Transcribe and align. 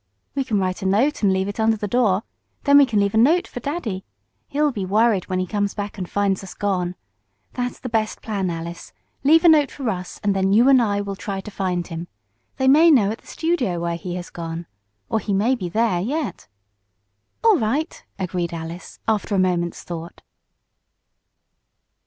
"We 0.33 0.43
can 0.43 0.57
write 0.57 0.81
a 0.81 0.87
note 0.87 1.21
and 1.21 1.31
leave 1.31 1.47
it 1.47 1.59
under 1.59 1.77
the 1.77 1.87
door. 1.87 2.23
Then 2.63 2.79
we 2.79 2.87
can 2.87 2.99
leave 2.99 3.13
a 3.13 3.17
note 3.17 3.47
for 3.47 3.59
daddy. 3.59 4.03
He'll 4.47 4.71
be 4.71 4.83
worried 4.83 5.27
when 5.29 5.37
he 5.37 5.45
comes 5.45 5.75
back 5.75 5.99
and 5.99 6.09
finds 6.09 6.43
us 6.43 6.55
gone. 6.55 6.95
That's 7.53 7.77
the 7.79 7.87
best 7.87 8.19
plan, 8.19 8.49
Alice. 8.49 8.93
Leave 9.23 9.45
a 9.45 9.47
note 9.47 9.69
for 9.69 9.83
Russ, 9.83 10.19
and 10.23 10.35
then 10.35 10.53
you 10.53 10.67
and 10.69 10.81
I 10.81 11.01
will 11.01 11.15
try 11.15 11.39
to 11.41 11.51
find 11.51 11.85
him. 11.85 12.07
They 12.57 12.67
may 12.67 12.89
know 12.89 13.11
at 13.11 13.19
the 13.19 13.27
studio 13.27 13.79
where 13.79 13.95
he 13.95 14.15
has 14.15 14.31
gone. 14.31 14.65
Or 15.07 15.19
he 15.19 15.35
may 15.35 15.53
be 15.53 15.69
there 15.69 16.01
yet." 16.01 16.47
"All 17.43 17.59
right!" 17.59 18.03
agreed 18.17 18.53
Alice, 18.55 18.97
after 19.07 19.35
a 19.35 19.37
moment's 19.37 19.83
thought. 19.83 20.23